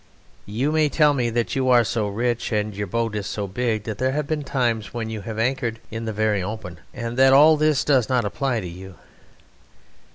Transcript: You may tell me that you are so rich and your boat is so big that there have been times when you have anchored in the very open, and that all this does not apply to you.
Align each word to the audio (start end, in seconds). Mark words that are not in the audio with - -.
You 0.47 0.71
may 0.71 0.89
tell 0.89 1.13
me 1.13 1.29
that 1.29 1.55
you 1.55 1.69
are 1.69 1.83
so 1.83 2.07
rich 2.07 2.51
and 2.51 2.75
your 2.75 2.87
boat 2.87 3.15
is 3.15 3.27
so 3.27 3.45
big 3.45 3.83
that 3.83 3.99
there 3.99 4.13
have 4.13 4.25
been 4.25 4.43
times 4.43 4.95
when 4.95 5.11
you 5.11 5.21
have 5.21 5.37
anchored 5.37 5.79
in 5.91 6.05
the 6.05 6.11
very 6.11 6.41
open, 6.41 6.79
and 6.91 7.17
that 7.17 7.33
all 7.33 7.55
this 7.55 7.83
does 7.83 8.09
not 8.09 8.25
apply 8.25 8.61
to 8.61 8.67
you. 8.67 8.95